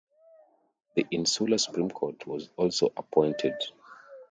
[0.95, 3.53] The Insular Supreme Court was also appointed.